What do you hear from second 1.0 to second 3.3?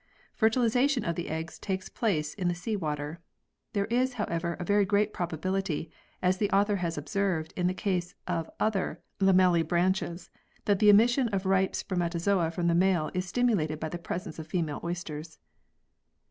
of the eggs takes place in the sea water.